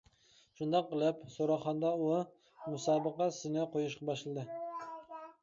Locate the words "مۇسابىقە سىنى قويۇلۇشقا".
2.77-4.11